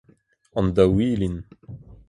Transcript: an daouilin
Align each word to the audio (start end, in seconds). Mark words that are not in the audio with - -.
an 0.57 0.65
daouilin 0.75 1.35